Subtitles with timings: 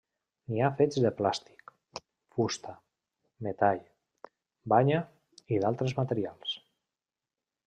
[0.51, 1.73] N'hi ha fets de plàstic,
[2.37, 2.73] fusta,
[3.49, 3.83] metall,
[4.75, 5.03] banya
[5.59, 6.61] i d'altres materials.